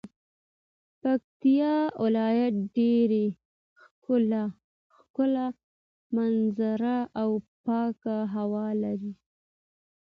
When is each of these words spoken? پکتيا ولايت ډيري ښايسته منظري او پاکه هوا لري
پکتيا 1.01 1.75
ولايت 2.03 2.53
ډيري 2.75 3.25
ښايسته 4.03 5.45
منظري 6.15 6.99
او 7.21 7.29
پاکه 7.65 8.17
هوا 8.35 8.67
لري 8.83 9.13